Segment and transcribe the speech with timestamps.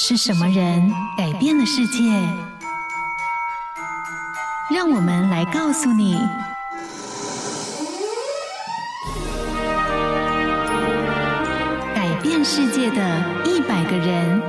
[0.00, 2.04] 是什么人改变了世界？
[4.72, 6.16] 让我们来告诉你：
[11.96, 14.40] 改变世界的一百个人。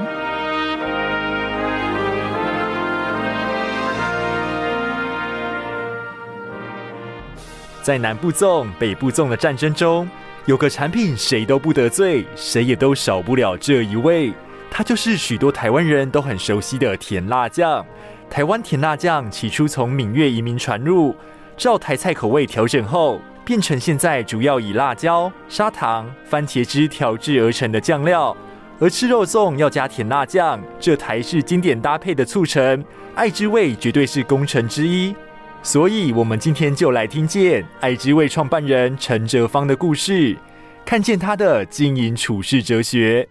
[7.81, 10.07] 在南部粽、北部粽的战争中，
[10.45, 14.31] 有个产品谁都不得罪，谁也都少不了这一味。
[14.71, 17.85] 它就是许多台湾人都很熟悉的甜辣酱。
[18.30, 21.16] 台湾甜辣酱起初从闽粤移民传入，
[21.57, 28.35] 照台菜口味调整后，变成现在主要以辣椒、砂糖、番茄汁调制而成的酱料。
[28.80, 32.81] 而吃肉粽要加甜辣酱，这台式经典搭配的促成，
[33.16, 35.13] 爱之味绝对是功臣之一。
[35.61, 40.38] 所以，我们今天就来听见爱之味创办人陈哲芳的故事，
[40.86, 43.27] 看见他的经营处事哲学。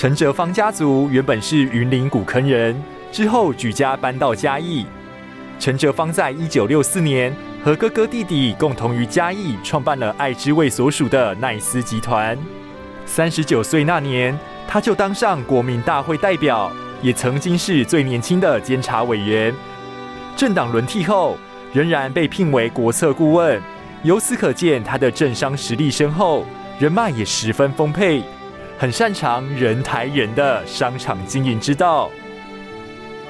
[0.00, 2.74] 陈哲芳家族原本是云林古坑人，
[3.12, 4.86] 之后举家搬到嘉义。
[5.58, 12.34] 陈哲芳在一九六四年和哥哥弟弟共同于嘉义创办了爱之味所属的奈斯集团。
[13.04, 14.34] 三十九岁那年，
[14.66, 19.54] 他就当上国民大会代表，也曾经是最年轻的监察委员。
[20.34, 21.36] 政党轮替后，
[21.74, 23.60] 仍然被聘为国策顾问。
[24.02, 26.46] 由此可见，他的政商实力深厚，
[26.78, 28.22] 人脉也十分丰沛。
[28.80, 32.10] 很擅长人抬人的商场经营之道，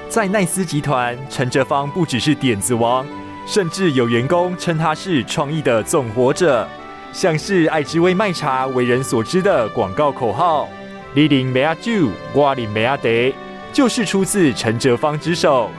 [0.07, 3.05] 在奈斯集团，陈哲芳不只是点子王，
[3.45, 6.65] 甚至有员工称他是创意的总活者。
[7.11, 10.69] 像是爱之味卖茶为人所知的广告口号
[11.13, 13.35] “你啉麦酒，我啉麦茶”，
[13.73, 15.69] 就是出自陈哲芳之手。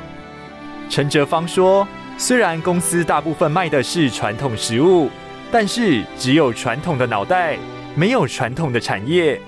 [0.91, 5.09] 陈哲芳说：“虽然公司大部分卖的是传统食物，
[5.51, 7.57] 但是只有传统的脑袋，
[7.95, 9.41] 没有传统的产业。”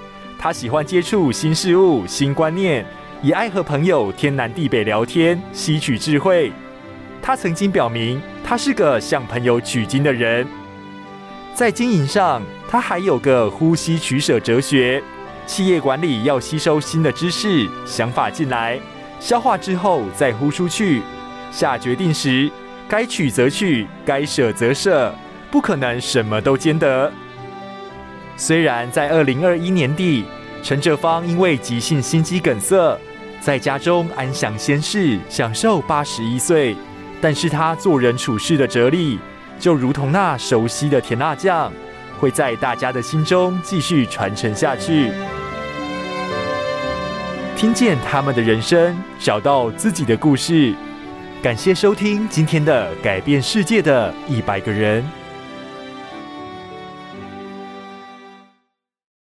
[0.45, 2.85] 他喜欢接触新事物、新观念，
[3.23, 6.53] 也爱和朋友天南地北聊天，吸取智慧。
[7.23, 10.47] 他曾经表明，他是个向朋友取经的人。
[11.55, 15.03] 在经营上，他还有个呼吸取舍哲学。
[15.47, 18.79] 企业管理要吸收新的知识、想法进来，
[19.19, 21.01] 消化之后再呼出去。
[21.51, 22.51] 下决定时，
[22.87, 25.15] 该取则取，该舍则舍，
[25.51, 27.11] 不可能什么都兼得。
[28.37, 30.25] 虽然在二零二一年底，
[30.63, 32.99] 陈哲芳因为急性心肌梗塞，
[33.41, 36.75] 在家中安享仙逝，享寿八十一岁，
[37.21, 39.19] 但是他做人处事的哲理，
[39.61, 41.73] 就如同那熟悉的甜辣酱，
[42.19, 45.13] 会在大家的心中继续传承下去。
[47.57, 50.75] 听见他们的人生，找到自己的故事。
[51.41, 55.05] 感谢收听今天的改变世界的一百个人。